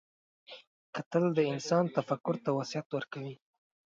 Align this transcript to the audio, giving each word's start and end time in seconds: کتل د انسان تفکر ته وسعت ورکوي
کتل 0.95 1.23
د 1.37 1.39
انسان 1.53 1.83
تفکر 1.95 2.35
ته 2.43 2.49
وسعت 2.57 2.87
ورکوي 2.91 3.35